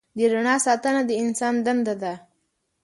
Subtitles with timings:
[0.17, 2.13] د رڼا ساتنه د انسان دنده ده.